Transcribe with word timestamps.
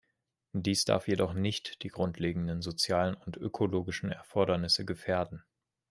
Dies 0.55 0.83
darf 0.83 1.07
jedoch 1.07 1.33
nicht 1.35 1.83
die 1.83 1.89
grundlegenden 1.89 2.63
sozialen 2.63 3.13
und 3.13 3.37
ökologischen 3.37 4.11
Erfordernisse 4.11 4.83
gefährden. 4.83 5.43